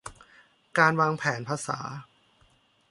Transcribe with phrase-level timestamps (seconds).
[0.77, 1.79] การวางแผนภาษา